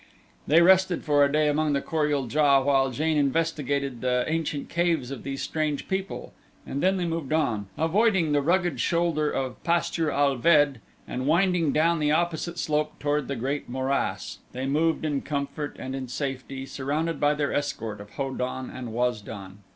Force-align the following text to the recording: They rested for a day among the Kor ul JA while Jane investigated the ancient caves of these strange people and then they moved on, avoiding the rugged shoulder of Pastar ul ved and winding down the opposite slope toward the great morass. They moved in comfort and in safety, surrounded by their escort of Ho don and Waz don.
They 0.47 0.63
rested 0.63 1.03
for 1.03 1.23
a 1.23 1.31
day 1.31 1.47
among 1.47 1.73
the 1.73 1.79
Kor 1.79 2.11
ul 2.11 2.25
JA 2.27 2.63
while 2.63 2.89
Jane 2.89 3.17
investigated 3.17 4.01
the 4.01 4.23
ancient 4.27 4.67
caves 4.67 5.11
of 5.11 5.21
these 5.21 5.43
strange 5.43 5.87
people 5.87 6.33
and 6.65 6.81
then 6.81 6.97
they 6.97 7.05
moved 7.05 7.31
on, 7.31 7.67
avoiding 7.77 8.31
the 8.31 8.41
rugged 8.41 8.79
shoulder 8.79 9.29
of 9.29 9.63
Pastar 9.63 10.09
ul 10.11 10.37
ved 10.37 10.79
and 11.07 11.27
winding 11.27 11.71
down 11.71 11.99
the 11.99 12.09
opposite 12.11 12.57
slope 12.57 12.97
toward 12.97 13.27
the 13.27 13.35
great 13.35 13.69
morass. 13.69 14.39
They 14.53 14.65
moved 14.65 15.05
in 15.05 15.21
comfort 15.21 15.75
and 15.77 15.95
in 15.95 16.07
safety, 16.07 16.65
surrounded 16.65 17.19
by 17.19 17.35
their 17.35 17.53
escort 17.53 18.01
of 18.01 18.13
Ho 18.13 18.33
don 18.33 18.71
and 18.71 18.93
Waz 18.93 19.21
don. 19.21 19.59